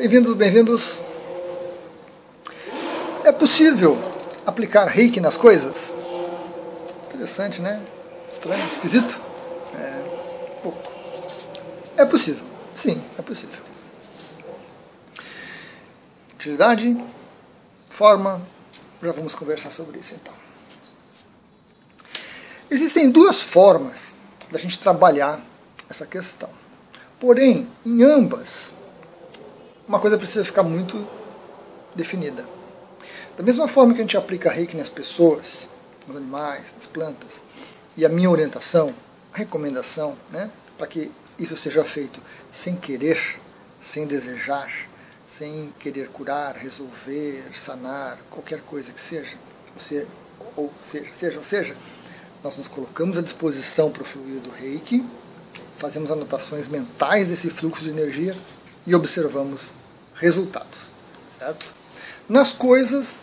[0.00, 1.02] Bem-vindos, bem-vindos.
[3.22, 3.98] É possível
[4.46, 5.92] aplicar reiki nas coisas?
[7.12, 7.84] Interessante, né?
[8.32, 9.20] Estranho, esquisito?
[9.78, 10.82] É, pouco.
[11.98, 12.42] É possível,
[12.74, 13.60] sim, é possível.
[16.34, 16.96] Utilidade,
[17.90, 18.40] forma,
[19.02, 20.32] já vamos conversar sobre isso então.
[22.70, 24.14] Existem duas formas
[24.50, 25.38] da gente trabalhar
[25.90, 26.48] essa questão.
[27.20, 28.72] Porém, em ambas,
[29.90, 31.04] uma coisa precisa ficar muito
[31.96, 32.46] definida.
[33.36, 35.68] Da mesma forma que a gente aplica reiki nas pessoas,
[36.06, 37.42] nos animais, nas plantas,
[37.96, 38.94] e a minha orientação,
[39.34, 42.20] a recomendação, né, para que isso seja feito
[42.52, 43.20] sem querer,
[43.82, 44.70] sem desejar,
[45.36, 49.36] sem querer curar, resolver, sanar, qualquer coisa que seja,
[49.76, 50.06] você,
[50.56, 51.76] ou seja, seja, ou seja,
[52.44, 55.04] nós nos colocamos à disposição para o fluir do reiki,
[55.78, 58.36] fazemos anotações mentais desse fluxo de energia
[58.86, 59.79] e observamos
[60.20, 60.90] resultados.
[61.38, 61.66] Certo?
[62.28, 63.16] Nas coisas,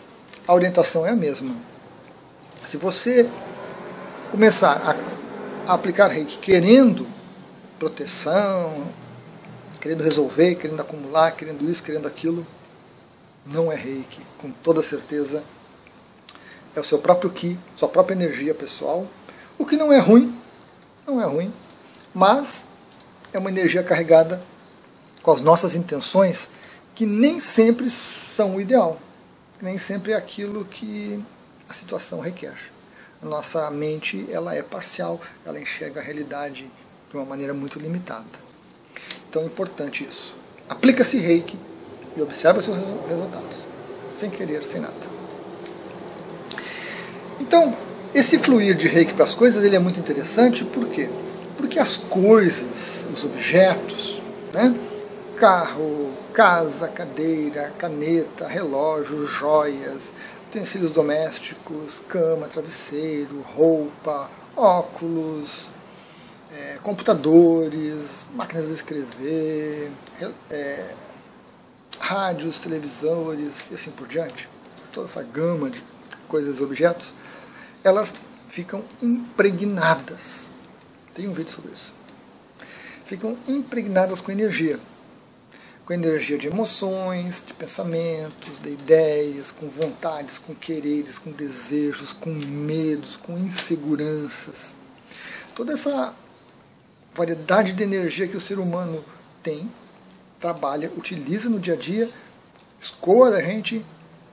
[0.46, 1.54] a orientação é a mesma.
[2.68, 3.28] Se você
[4.30, 4.96] começar
[5.66, 7.06] a, aplicar reiki querendo
[7.78, 8.86] proteção,
[9.80, 12.46] querendo resolver, querendo acumular, querendo isso, querendo aquilo,
[13.46, 15.42] não é reiki, com toda certeza
[16.74, 19.06] é o seu próprio ki, sua própria energia pessoal,
[19.58, 20.36] o que não é ruim,
[21.06, 21.52] não é ruim,
[22.14, 22.64] mas
[23.32, 24.42] é uma energia carregada
[25.22, 26.48] com as nossas intenções
[26.98, 29.00] que nem sempre são o ideal,
[29.62, 31.22] nem sempre é aquilo que
[31.68, 32.56] a situação requer.
[33.22, 36.68] A nossa mente ela é parcial, ela enxerga a realidade
[37.08, 38.26] de uma maneira muito limitada.
[39.30, 40.34] Então é importante isso.
[40.68, 41.56] Aplica-se reiki
[42.16, 42.76] e observa seus
[43.08, 43.64] resultados,
[44.16, 44.94] sem querer, sem nada.
[47.38, 47.76] Então,
[48.12, 51.08] esse fluir de reiki para as coisas ele é muito interessante, por quê?
[51.56, 54.20] Porque as coisas, os objetos,
[54.52, 54.74] né?
[55.38, 60.12] Carro, casa, cadeira, caneta, relógio, joias,
[60.48, 65.70] utensílios domésticos, cama, travesseiro, roupa, óculos,
[66.52, 69.92] é, computadores, máquinas de escrever,
[70.50, 70.90] é,
[72.00, 74.48] rádios, televisores e assim por diante,
[74.92, 75.80] toda essa gama de
[76.26, 77.14] coisas e objetos,
[77.84, 78.12] elas
[78.48, 80.48] ficam impregnadas.
[81.14, 81.94] Tem um vídeo sobre isso.
[83.06, 84.80] Ficam impregnadas com energia.
[85.88, 92.28] Com energia de emoções, de pensamentos, de ideias, com vontades, com quereres, com desejos, com
[92.28, 94.76] medos, com inseguranças.
[95.54, 96.14] Toda essa
[97.14, 99.02] variedade de energia que o ser humano
[99.42, 99.72] tem,
[100.38, 102.06] trabalha, utiliza no dia a dia,
[102.78, 103.82] escoa da gente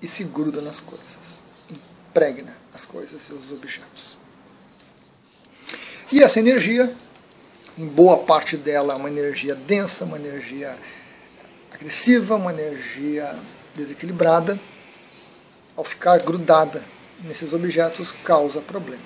[0.01, 1.39] e se gruda nas coisas.
[1.69, 4.17] Impregna as coisas e os objetos.
[6.11, 6.93] E essa energia,
[7.77, 10.77] em boa parte dela, é uma energia densa, uma energia
[11.75, 13.35] agressiva, uma energia
[13.75, 14.59] desequilibrada,
[15.75, 16.83] ao ficar grudada
[17.23, 19.01] nesses objetos, causa problemas,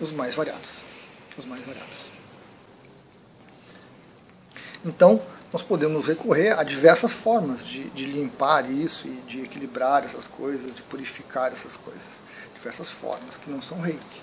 [0.00, 0.84] os mais variados.
[1.36, 2.10] Os mais variados.
[4.84, 5.20] Então,
[5.52, 10.74] nós podemos recorrer a diversas formas de, de, limpar isso e de equilibrar essas coisas,
[10.74, 12.22] de purificar essas coisas.
[12.54, 14.22] Diversas formas que não são reiki.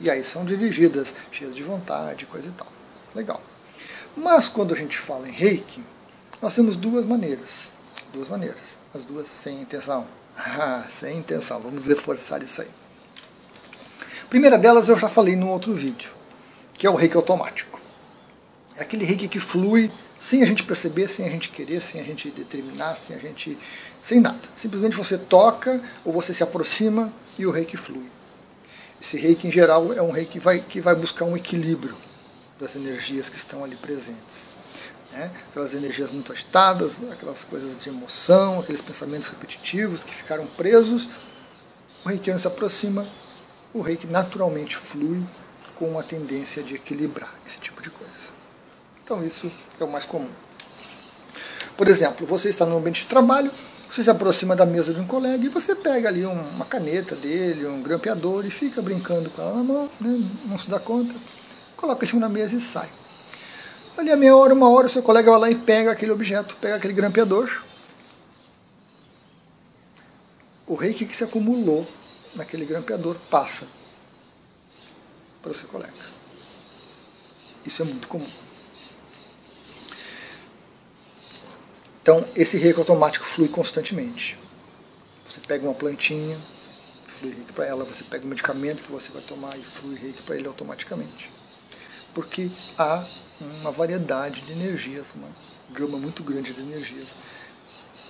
[0.00, 2.66] E aí são dirigidas, cheias de vontade, coisa e tal.
[3.14, 3.40] Legal.
[4.16, 5.82] Mas quando a gente fala em reiki,
[6.44, 7.70] nós temos duas maneiras.
[8.12, 8.58] Duas maneiras.
[8.94, 10.06] As duas sem intenção.
[10.36, 11.60] Ah, sem intenção.
[11.60, 12.68] Vamos reforçar isso aí.
[14.24, 16.10] A primeira delas eu já falei no outro vídeo,
[16.74, 17.80] que é o reiki automático.
[18.76, 19.90] É aquele reiki que flui
[20.20, 23.56] sem a gente perceber, sem a gente querer, sem a gente determinar, sem a gente.
[24.04, 24.40] sem nada.
[24.56, 28.10] Simplesmente você toca ou você se aproxima e o reiki flui.
[29.00, 31.94] Esse reiki, em geral, é um reiki que vai, que vai buscar um equilíbrio
[32.60, 34.53] das energias que estão ali presentes.
[35.14, 35.30] Né?
[35.48, 41.08] Aquelas energias muito agitadas, aquelas coisas de emoção, aqueles pensamentos repetitivos que ficaram presos.
[42.04, 43.06] O reiki se aproxima,
[43.72, 45.22] o reiki naturalmente flui
[45.76, 48.12] com uma tendência de equilibrar esse tipo de coisa.
[49.04, 50.30] Então isso é o mais comum.
[51.76, 53.50] Por exemplo, você está no ambiente de trabalho,
[53.90, 57.66] você se aproxima da mesa de um colega e você pega ali uma caneta dele,
[57.66, 61.14] um grampeador e fica brincando com ela na mão, né, não se dá conta,
[61.76, 62.88] coloca em cima da mesa e sai.
[63.96, 66.56] Ali a meia hora, uma hora, o seu colega vai lá e pega aquele objeto,
[66.56, 67.62] pega aquele grampeador.
[70.66, 71.86] O reiki que se acumulou
[72.34, 73.66] naquele grampeador passa
[75.40, 75.92] para o seu colega.
[77.64, 78.28] Isso é muito comum.
[82.02, 84.36] Então, esse reiki automático flui constantemente.
[85.28, 86.38] Você pega uma plantinha,
[87.18, 90.22] flui reiki para ela, você pega um medicamento que você vai tomar e flui reiki
[90.22, 91.30] para ele automaticamente.
[92.14, 93.04] Porque há
[93.40, 95.28] uma variedade de energias, uma
[95.72, 97.08] gama muito grande de energias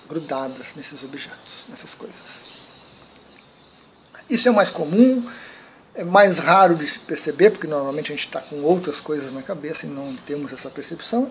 [0.09, 2.55] grudadas nesses objetos, nessas coisas.
[4.29, 5.27] Isso é mais comum,
[5.95, 9.43] é mais raro de se perceber, porque normalmente a gente está com outras coisas na
[9.43, 11.31] cabeça e não temos essa percepção.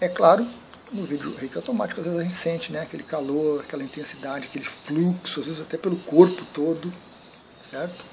[0.00, 0.46] É claro,
[0.92, 4.64] no vídeo reiki automático, às vezes a gente sente né, aquele calor, aquela intensidade, aquele
[4.64, 6.92] fluxo, às vezes até pelo corpo todo,
[7.70, 8.04] certo?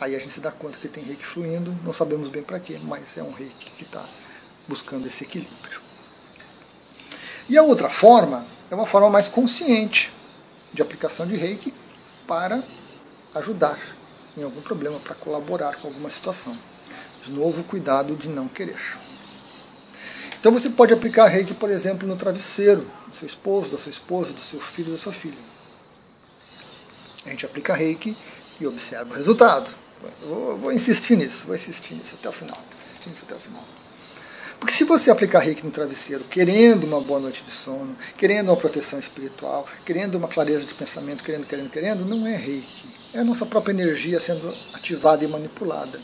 [0.00, 2.78] Aí a gente se dá conta que tem reiki fluindo, não sabemos bem para quê,
[2.84, 4.02] mas é um reiki que está
[4.66, 5.80] buscando esse equilíbrio.
[7.48, 10.10] E a outra forma é uma forma mais consciente
[10.72, 11.74] de aplicação de reiki
[12.26, 12.62] para
[13.34, 13.78] ajudar
[14.36, 16.56] em algum problema, para colaborar com alguma situação.
[17.24, 18.80] De novo, cuidado de não querer.
[20.38, 24.32] Então você pode aplicar reiki, por exemplo, no travesseiro do seu esposo, da sua esposa,
[24.32, 25.36] do seu filho, da sua filha.
[27.26, 28.16] A gente aplica reiki
[28.58, 29.68] e observa o resultado.
[30.22, 32.58] Vou, vou insistir nisso, vou insistir nisso até o final.
[32.86, 33.64] Insistir nisso até o final.
[34.60, 38.56] Porque se você aplicar reiki no travesseiro, querendo uma boa noite de sono, querendo uma
[38.56, 42.88] proteção espiritual, querendo uma clareza de pensamento, querendo, querendo, querendo, não é reiki.
[43.14, 45.98] É a nossa própria energia sendo ativada e manipulada.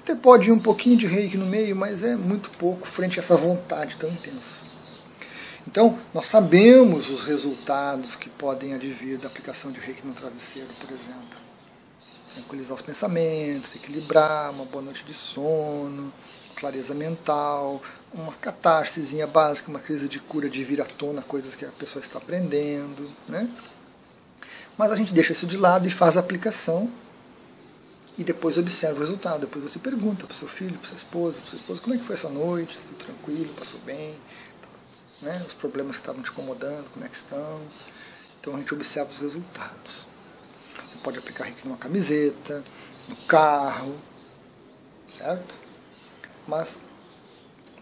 [0.00, 3.22] Até pode ir um pouquinho de reiki no meio, mas é muito pouco frente a
[3.22, 4.64] essa vontade tão intensa.
[5.68, 10.90] Então, nós sabemos os resultados que podem advir da aplicação de reiki no travesseiro, por
[10.90, 11.43] exemplo.
[12.34, 16.12] Tranquilizar os pensamentos, equilibrar, uma boa noite de sono,
[16.56, 17.80] clareza mental,
[18.12, 22.02] uma catarsezinha básica, uma crise de cura de vir à tona coisas que a pessoa
[22.02, 23.08] está aprendendo.
[23.28, 23.48] Né?
[24.76, 26.90] Mas a gente deixa isso de lado e faz a aplicação
[28.16, 29.40] e depois observa o resultado.
[29.40, 31.98] Depois você pergunta para o seu filho, para sua esposa, para sua esposa, como é
[31.98, 32.78] que foi essa noite?
[32.78, 34.16] Tudo tranquilo, passou bem?
[35.22, 35.42] Né?
[35.46, 37.60] Os problemas que estavam te incomodando, como é que estão?
[38.40, 40.13] Então a gente observa os resultados.
[41.04, 42.64] Pode aplicar aqui numa camiseta,
[43.08, 43.94] no carro,
[45.16, 45.64] certo?
[46.46, 46.78] mas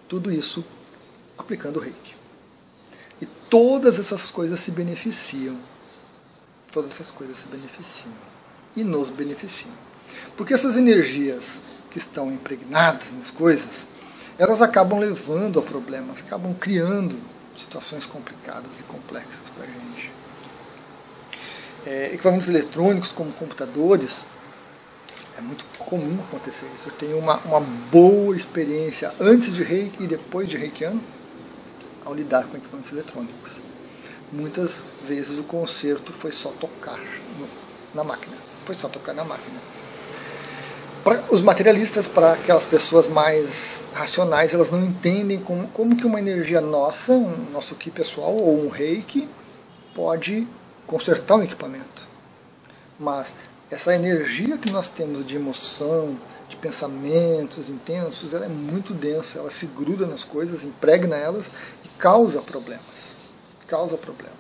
[0.09, 0.65] tudo isso
[1.37, 2.15] aplicando o reiki.
[3.21, 5.59] E todas essas coisas se beneficiam.
[6.71, 8.13] Todas essas coisas se beneficiam.
[8.75, 9.73] E nos beneficiam.
[10.37, 11.61] Porque essas energias
[11.91, 13.87] que estão impregnadas nas coisas,
[14.39, 17.19] elas acabam levando a problemas, acabam criando
[17.57, 20.11] situações complicadas e complexas para a gente.
[21.85, 24.23] É, equipamentos eletrônicos como computadores
[25.37, 26.89] é muito comum acontecer isso.
[26.89, 31.01] Eu tenho uma, uma boa experiência antes de reiki e depois de reikiano
[32.05, 33.53] ao lidar com equipamentos eletrônicos.
[34.33, 36.99] Muitas vezes o conserto foi só tocar
[37.39, 37.49] no,
[37.95, 38.37] na máquina.
[38.65, 39.59] Foi só tocar na máquina.
[41.03, 46.21] Para os materialistas, para aquelas pessoas mais racionais, elas não entendem como, como que uma
[46.21, 49.29] energia nossa, um nosso ki pessoal ou um reiki,
[49.95, 50.47] pode
[50.87, 52.07] consertar um equipamento.
[52.99, 53.35] Mas
[53.71, 56.17] essa energia que nós temos de emoção,
[56.49, 61.47] de pensamentos intensos, ela é muito densa, ela se gruda nas coisas, impregna elas
[61.85, 62.83] e causa problemas.
[63.67, 64.37] Causa problemas.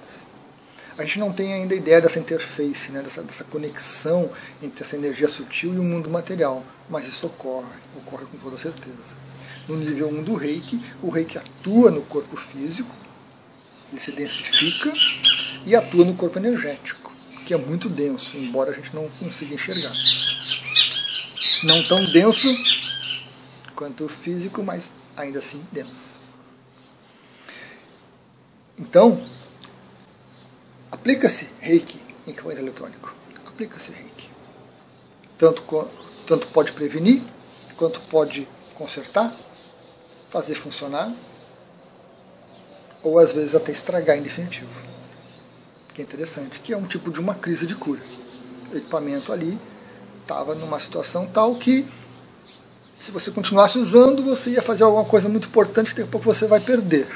[0.99, 4.31] A gente não tem ainda ideia dessa interface, né, dessa, dessa conexão
[4.63, 9.23] entre essa energia sutil e o mundo material, mas isso ocorre, ocorre com toda certeza.
[9.67, 12.95] No nível 1 do reiki, o reiki atua no corpo físico,
[13.91, 14.93] ele se densifica
[15.67, 17.03] e atua no corpo energético
[17.45, 19.93] que é muito denso, embora a gente não consiga enxergar.
[21.65, 22.49] Não tão denso
[23.75, 26.21] quanto o físico, mas ainda assim denso.
[28.79, 29.23] Então,
[30.91, 33.15] aplica-se reiki em equipamento eletrônico.
[33.47, 34.31] Aplica-se reiki.
[35.37, 35.63] Tanto,
[36.27, 37.21] tanto pode prevenir,
[37.77, 39.35] quanto pode consertar,
[40.31, 41.13] fazer funcionar,
[43.03, 44.92] ou às vezes até estragar em definitivo
[45.95, 48.01] que é interessante, que é um tipo de uma crise de cura.
[48.73, 49.59] O equipamento ali
[50.23, 51.87] estava numa situação tal que,
[52.99, 56.61] se você continuasse usando, você ia fazer alguma coisa muito importante que daqui você vai
[56.61, 57.07] perder.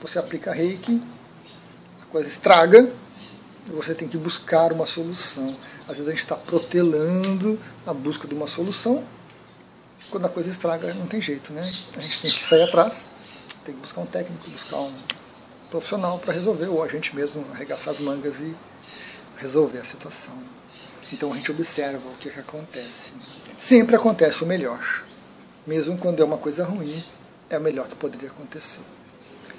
[0.00, 1.02] Você aplica reiki,
[2.02, 2.88] a coisa estraga,
[3.66, 5.54] você tem que buscar uma solução.
[5.82, 9.02] Às vezes a gente está protelando a busca de uma solução,
[10.10, 11.60] quando a coisa estraga não tem jeito, né?
[11.96, 12.94] A gente tem que sair atrás,
[13.64, 14.92] tem que buscar um técnico, buscar um
[15.70, 18.54] profissional para resolver, ou a gente mesmo arregaçar as mangas e
[19.36, 20.34] resolver a situação.
[21.12, 23.12] Então a gente observa o que, que acontece.
[23.58, 25.04] Sempre acontece o melhor.
[25.66, 27.02] Mesmo quando é uma coisa ruim,
[27.48, 28.80] é o melhor que poderia acontecer.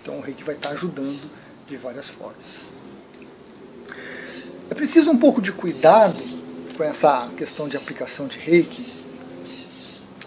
[0.01, 1.29] Então o reiki vai estar ajudando
[1.67, 2.73] de várias formas.
[4.69, 6.19] É preciso um pouco de cuidado
[6.77, 8.93] com essa questão de aplicação de reiki,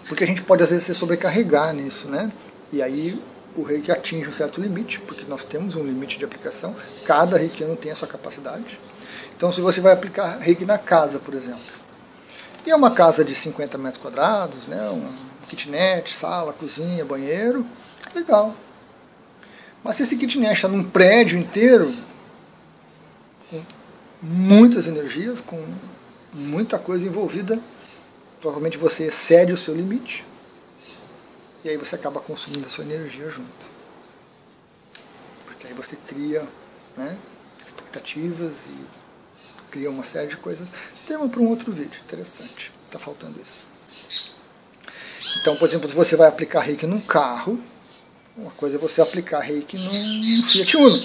[0.07, 2.31] porque a gente pode às vezes se sobrecarregar nisso, né?
[2.71, 3.19] E aí
[3.55, 7.75] o reiki atinge um certo limite, porque nós temos um limite de aplicação, cada reikiano
[7.75, 8.79] tem a sua capacidade.
[9.35, 11.61] Então, se você vai aplicar reiki na casa, por exemplo,
[12.65, 15.11] e é uma casa de 50 metros quadrados, né, um
[15.47, 17.65] kitnet, sala, cozinha, banheiro,
[18.15, 18.55] legal.
[19.83, 21.93] Mas se esse kitnet está num prédio inteiro,
[24.21, 25.61] muitas energias, com
[26.33, 27.59] muita coisa envolvida.
[28.41, 30.25] Provavelmente você excede o seu limite.
[31.63, 33.73] E aí você acaba consumindo a sua energia junto.
[35.45, 36.45] Porque aí você cria
[36.97, 37.17] né,
[37.65, 38.85] expectativas e
[39.71, 40.67] cria uma série de coisas.
[41.07, 42.71] Tema para um outro vídeo, interessante.
[42.85, 43.67] Está faltando isso.
[45.41, 47.59] Então, por exemplo, se você vai aplicar reiki num carro,
[48.35, 50.95] uma coisa é você aplicar reiki num Fiat Uno.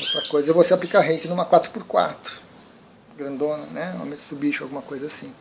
[0.00, 2.16] Outra coisa é você aplicar reiki numa 4x4,
[3.16, 3.92] grandona, né?
[3.94, 5.32] uma Mitsubishi, alguma coisa assim.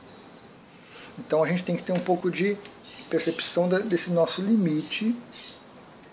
[1.19, 2.57] Então a gente tem que ter um pouco de
[3.09, 5.15] percepção desse nosso limite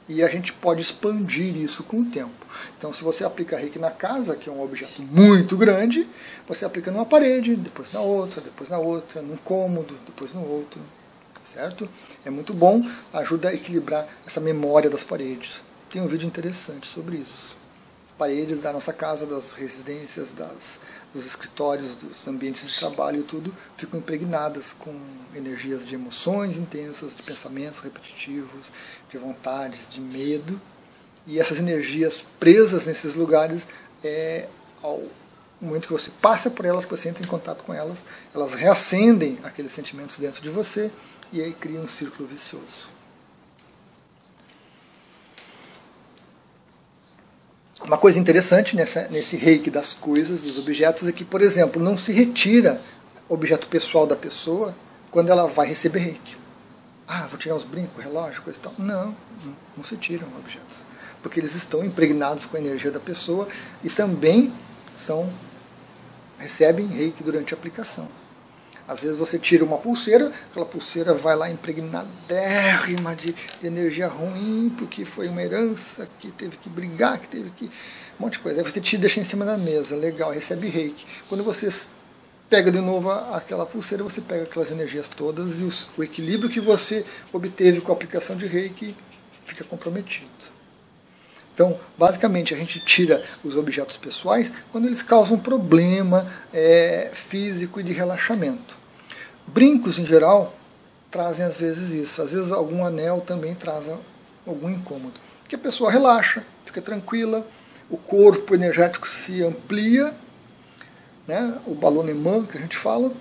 [0.09, 2.45] e a gente pode expandir isso com o tempo.
[2.77, 6.07] Então, se você aplica reiki na casa, que é um objeto muito grande,
[6.47, 10.81] você aplica numa parede, depois na outra, depois na outra, num cômodo, depois no outro,
[11.53, 11.89] certo?
[12.25, 12.83] É muito bom,
[13.13, 15.63] ajuda a equilibrar essa memória das paredes.
[15.91, 17.64] Tem um vídeo interessante sobre isso.
[18.19, 20.79] Paredes da nossa casa, das residências, das,
[21.13, 24.95] dos escritórios, dos ambientes de trabalho, tudo ficam impregnadas com
[25.35, 28.73] energias de emoções intensas, de pensamentos repetitivos,
[29.11, 30.61] de vontades, de medo.
[31.27, 33.67] E essas energias presas nesses lugares,
[34.03, 34.47] é,
[34.83, 35.03] ao
[35.61, 38.01] momento que você passa por elas, que você entra em contato com elas,
[38.35, 40.91] elas reacendem aqueles sentimentos dentro de você
[41.33, 42.94] e aí cria um círculo vicioso.
[47.83, 51.97] Uma coisa interessante nessa, nesse reiki das coisas, dos objetos, é que, por exemplo, não
[51.97, 52.81] se retira
[53.29, 54.75] objeto pessoal da pessoa
[55.11, 56.37] quando ela vai receber reiki.
[57.07, 58.73] Ah, vou tirar os brincos, relógio, coisa e tal.
[58.79, 59.07] Não,
[59.45, 60.83] não, não se tiram objetos.
[61.23, 63.49] Porque eles estão impregnados com a energia da pessoa
[63.83, 64.53] e também
[64.97, 65.31] são
[66.39, 68.09] recebem reiki durante a aplicação.
[68.87, 74.75] Às vezes você tira uma pulseira, aquela pulseira vai lá impregnadérrima de, de energia ruim,
[74.79, 77.67] porque foi uma herança que teve que brigar, que teve que.
[78.19, 78.61] Um monte de coisa.
[78.61, 81.05] Aí você tira deixa em cima da mesa, legal, recebe reiki.
[81.29, 81.69] Quando você
[82.49, 86.61] pega de novo aquela pulseira, você pega aquelas energias todas e os, o equilíbrio que
[86.61, 88.95] você obteve com a aplicação de reiki
[89.45, 90.54] fica comprometido.
[91.55, 97.85] Então, basicamente, a gente tira os objetos pessoais quando eles causam problema é, físico e
[97.85, 98.77] de relaxamento.
[99.47, 100.53] Brincos, em geral,
[101.13, 102.21] trazem às vezes isso.
[102.21, 103.85] Às vezes, algum anel também traz
[104.45, 105.15] algum incômodo.
[105.43, 107.47] Porque a pessoa relaxa, fica tranquila,
[107.89, 110.13] o corpo energético se amplia,
[111.29, 113.13] né, o balonemã que a gente fala,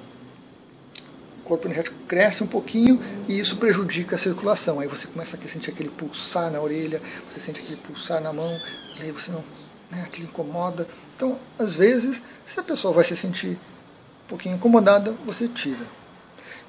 [1.43, 4.79] corpo energético cresce um pouquinho e isso prejudica a circulação.
[4.79, 8.49] Aí você começa a sentir aquele pulsar na orelha, você sente aquele pulsar na mão,
[8.99, 9.43] e aí você não.
[9.91, 10.87] Né, aquilo incomoda.
[11.15, 13.59] Então, às vezes, se a pessoa vai se sentir
[14.25, 15.85] um pouquinho incomodada, você tira.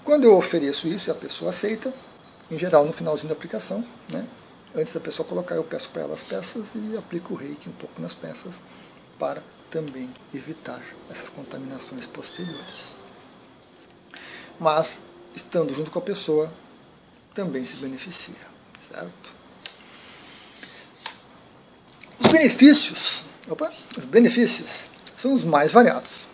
[0.04, 1.95] Quando eu ofereço isso e a pessoa aceita,
[2.50, 4.26] em geral no finalzinho da aplicação, né,
[4.75, 7.73] antes da pessoa colocar, eu peço para ela as peças e aplico o reiki um
[7.73, 8.57] pouco nas peças
[9.19, 13.03] para também evitar essas contaminações posteriores
[14.58, 14.99] mas
[15.34, 16.52] estando junto com a pessoa
[17.34, 18.34] também se beneficia,
[18.90, 19.34] certo?
[22.20, 26.28] Os benefícios, opa, os benefícios são os mais variados.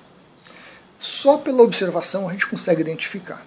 [0.99, 3.45] Só pela observação a gente consegue identificar.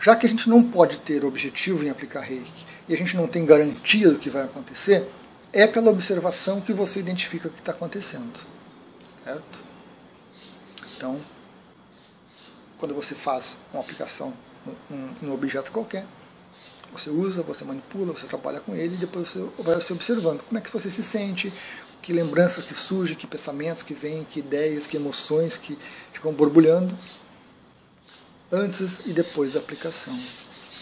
[0.00, 3.28] Já que a gente não pode ter objetivo em aplicar reiki e a gente não
[3.28, 5.06] tem garantia do que vai acontecer,
[5.52, 8.40] é pela observação que você identifica o que está acontecendo.
[9.22, 9.60] Certo?
[10.96, 11.20] Então,
[12.80, 14.32] quando você faz uma aplicação
[15.20, 16.06] num objeto qualquer.
[16.92, 20.58] Você usa, você manipula, você trabalha com ele e depois você vai se observando como
[20.58, 21.52] é que você se sente,
[22.02, 25.78] que lembranças que surgem, que pensamentos que vêm, que ideias, que emoções que
[26.12, 26.96] ficam borbulhando
[28.50, 30.18] antes e depois da aplicação.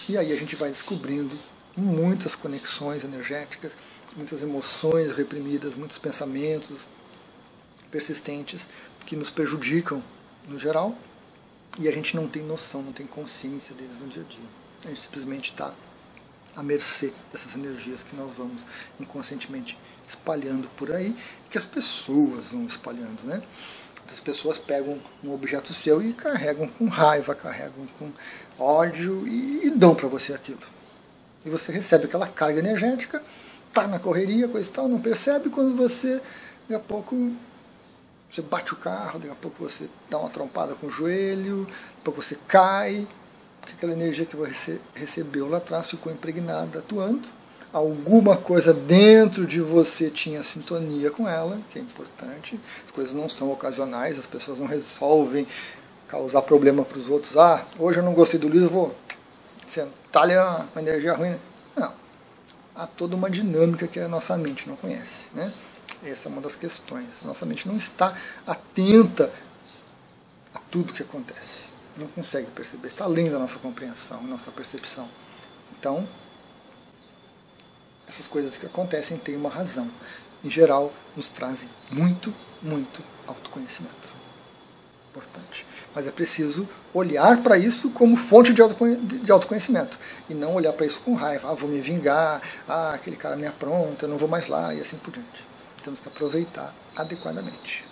[0.08, 1.36] E aí a gente vai descobrindo
[1.76, 3.72] muitas conexões energéticas,
[4.16, 6.88] muitas emoções reprimidas, muitos pensamentos
[7.90, 8.66] persistentes
[9.04, 10.02] que nos prejudicam
[10.48, 10.96] no geral
[11.76, 14.48] e a gente não tem noção, não tem consciência deles no dia a dia.
[14.84, 15.74] A gente simplesmente está
[16.56, 18.62] à mercê dessas energias que nós vamos
[18.98, 19.76] inconscientemente
[20.08, 21.16] espalhando por aí,
[21.50, 23.42] que as pessoas vão espalhando, né?
[24.10, 28.10] As pessoas pegam um objeto seu e carregam com raiva, carregam com
[28.58, 30.60] ódio e, e dão para você aquilo.
[31.44, 33.22] E você recebe aquela carga energética,
[33.72, 36.22] tá na correria, coisa e tal, não percebe quando você,
[36.62, 37.32] daqui a pouco,
[38.30, 42.00] você bate o carro, daqui a pouco você dá uma trompada com o joelho, daqui
[42.00, 43.06] a pouco você cai,
[43.60, 47.28] porque aquela energia que você recebeu lá atrás ficou impregnada, atuando.
[47.72, 52.58] Alguma coisa dentro de você tinha sintonia com ela, que é importante.
[52.84, 55.46] As coisas não são ocasionais, as pessoas não resolvem
[56.08, 57.36] causar problema para os outros.
[57.36, 58.96] Ah, hoje eu não gostei do livro, vou
[59.66, 61.36] sentar-lhe uma energia ruim.
[61.76, 61.92] Não.
[62.74, 65.26] Há toda uma dinâmica que a nossa mente não conhece.
[65.34, 65.52] Né?
[66.04, 67.08] Essa é uma das questões.
[67.24, 69.32] Nossa mente não está atenta
[70.54, 71.68] a tudo que acontece.
[71.96, 72.88] Não consegue perceber.
[72.88, 75.08] Está além da nossa compreensão, nossa percepção.
[75.76, 76.06] Então,
[78.08, 79.88] essas coisas que acontecem têm uma razão.
[80.44, 84.16] Em geral, nos trazem muito, muito autoconhecimento.
[85.10, 85.66] Importante.
[85.92, 88.62] Mas é preciso olhar para isso como fonte de
[89.32, 89.98] autoconhecimento.
[90.30, 91.50] E não olhar para isso com raiva.
[91.50, 92.40] Ah, vou me vingar.
[92.68, 95.48] Ah, aquele cara me apronta, eu não vou mais lá e assim por diante.
[95.82, 97.84] Temos que aproveitar adequadamente.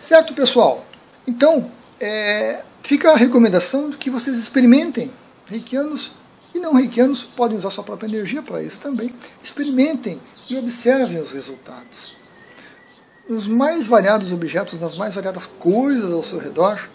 [0.00, 0.86] Certo, pessoal?
[1.26, 5.10] Então, é, fica a recomendação de que vocês experimentem.
[5.46, 6.12] Reikianos
[6.54, 9.14] e não reikianos podem usar sua própria energia para isso também.
[9.42, 12.16] Experimentem e observem os resultados.
[13.28, 16.88] Nos mais variados objetos, nas mais variadas coisas ao seu redor,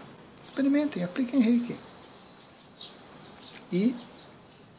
[0.44, 1.78] experimentem, apliquem reiki.
[3.72, 3.96] E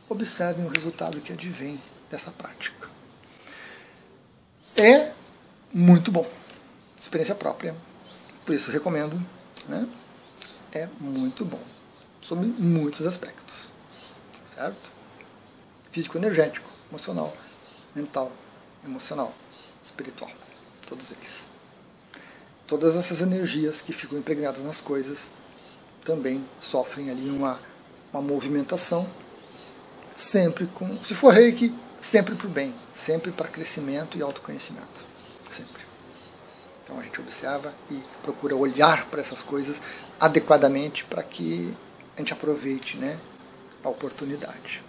[0.08, 2.88] observem o resultado que advém dessa prática.
[4.76, 5.12] É
[5.72, 6.28] muito bom.
[7.00, 7.74] Experiência própria.
[8.44, 9.14] Por isso recomendo.
[9.68, 9.88] Né?
[10.72, 11.60] É muito bom.
[12.20, 13.68] Sobre muitos aspectos.
[14.54, 14.92] Certo?
[15.92, 17.32] Físico, energético, emocional,
[17.94, 18.32] mental,
[18.84, 19.32] emocional,
[19.84, 20.30] espiritual.
[20.88, 21.44] Todos eles.
[22.66, 25.18] Todas essas energias que ficam impregnadas nas coisas
[26.04, 27.60] também sofrem ali uma,
[28.12, 29.08] uma movimentação,
[30.16, 30.96] sempre com.
[30.98, 32.74] Se for reiki, sempre para o bem,
[33.04, 35.04] sempre para crescimento e autoconhecimento.
[35.50, 35.82] Sempre.
[36.84, 39.76] Então a gente observa e procura olhar para essas coisas
[40.18, 41.74] adequadamente para que
[42.16, 43.18] a gente aproveite né,
[43.82, 44.82] a oportunidade.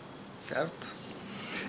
[0.47, 0.87] Certo?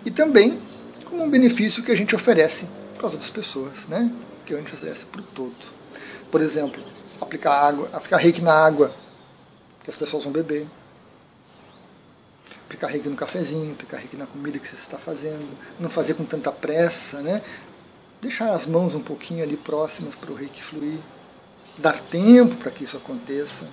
[0.05, 0.61] E também
[1.05, 4.13] como um benefício que a gente oferece para as outras pessoas, né?
[4.45, 5.55] que a gente oferece para o todo.
[6.31, 6.83] Por exemplo,
[7.21, 8.93] aplicar água, aplicar reiki na água
[9.83, 10.67] que as pessoas vão beber,
[12.67, 16.25] aplicar reiki no cafezinho, aplicar reiki na comida que você está fazendo, não fazer com
[16.25, 17.41] tanta pressa, né?
[18.21, 20.99] deixar as mãos um pouquinho ali próximas para o reiki fluir,
[21.79, 23.67] dar tempo para que isso aconteça,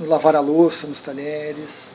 [0.00, 1.94] lavar a louça nos talheres,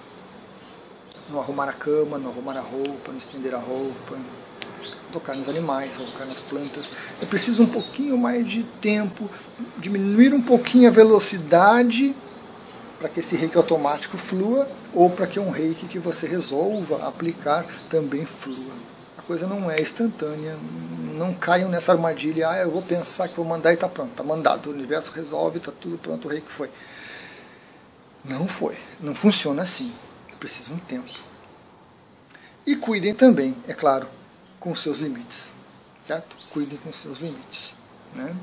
[1.29, 4.17] não arrumar a cama, não arrumar a roupa, não estender a roupa,
[5.13, 7.23] tocar nos animais, tocar nas plantas.
[7.23, 9.29] É preciso um pouquinho mais de tempo,
[9.77, 12.15] diminuir um pouquinho a velocidade
[12.99, 17.65] para que esse reiki automático flua ou para que um reiki que você resolva aplicar
[17.89, 18.75] também flua.
[19.17, 20.55] A coisa não é instantânea,
[21.15, 24.23] não caiam nessa armadilha, ah, eu vou pensar que vou mandar e está pronto, está
[24.23, 26.69] mandado, o universo resolve, está tudo pronto, o reiki foi.
[28.25, 29.89] Não foi, não funciona assim
[30.39, 31.11] precisa um tempo.
[32.65, 34.07] E cuidem também, é claro,
[34.59, 35.51] com seus limites.
[36.05, 36.35] Certo?
[36.53, 37.75] Cuidem com seus limites.
[38.15, 38.35] Né?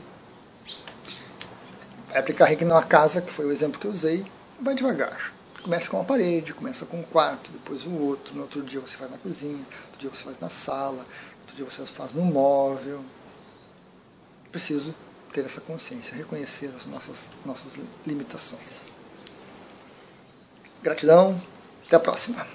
[2.14, 4.24] Aplicar reiki numa casa, que foi o exemplo que eu usei,
[4.60, 5.32] vai devagar.
[5.62, 8.96] Começa com uma parede, começa com um quarto, depois o outro, no outro dia você
[8.96, 11.04] faz na cozinha, outro dia você faz na sala,
[11.40, 13.04] outro dia você faz no móvel.
[14.52, 14.94] Preciso
[15.32, 17.72] ter essa consciência, reconhecer as nossas, nossas
[18.06, 18.94] limitações.
[20.82, 21.40] Gratidão,
[21.86, 22.46] até a próxima.